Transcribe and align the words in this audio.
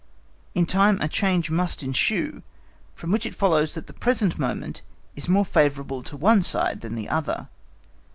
In 0.55 0.65
time 0.65 0.99
a 0.99 1.07
change 1.07 1.51
must 1.51 1.83
ensue, 1.83 2.41
from 2.95 3.11
which 3.11 3.23
it 3.23 3.35
follows 3.35 3.75
that 3.75 3.85
the 3.85 3.93
present 3.93 4.39
moment 4.39 4.81
is 5.15 5.29
more 5.29 5.45
favourable 5.45 6.01
to 6.01 6.17
one 6.17 6.41
side 6.41 6.81
than 6.81 6.95
the 6.95 7.07
other. 7.07 7.49